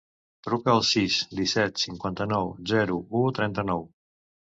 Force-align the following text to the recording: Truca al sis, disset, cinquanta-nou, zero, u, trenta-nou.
Truca 0.45 0.71
al 0.75 0.79
sis, 0.91 1.17
disset, 1.39 1.77
cinquanta-nou, 1.81 2.49
zero, 2.71 2.97
u, 3.21 3.21
trenta-nou. 3.41 3.85